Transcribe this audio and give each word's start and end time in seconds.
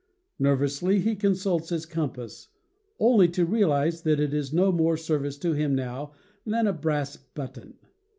Nerv 0.41 0.63
ously 0.63 0.99
he 0.99 1.15
consults 1.15 1.69
his 1.69 1.85
compass, 1.85 2.47
only 2.99 3.27
to 3.27 3.45
realize 3.45 4.01
that 4.01 4.19
it 4.19 4.33
is 4.33 4.47
of 4.47 4.55
no 4.55 4.71
more 4.71 4.97
service 4.97 5.37
to 5.37 5.53
him 5.53 5.75
now 5.75 6.13
than 6.43 6.65
a 6.65 6.73
brass 6.73 7.17
button. 7.17 7.75